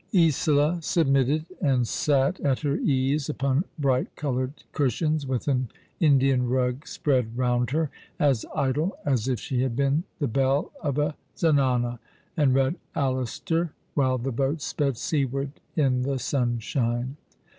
[0.15, 6.87] Isola submitted, and sat at her ease upon bright coloured cushions with an Indian rug
[6.87, 11.99] spread round her, as idle as if she had been the belle of a Zenana,
[12.35, 17.17] and read Alastor while the boat sped seaward in the sunshine.